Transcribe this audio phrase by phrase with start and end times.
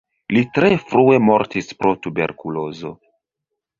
[0.35, 2.95] Li tre frue mortis pro tuberkulozo.